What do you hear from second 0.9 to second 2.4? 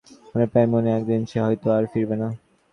একদিন সে হয়তো আর ফিরবে না।